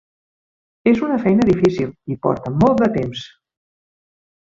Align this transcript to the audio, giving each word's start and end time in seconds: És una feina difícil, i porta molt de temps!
És 0.91 1.01
una 1.09 1.19
feina 1.27 1.47
difícil, 1.51 1.93
i 2.15 2.19
porta 2.27 2.57
molt 2.65 2.83
de 2.85 2.91
temps! 3.01 3.27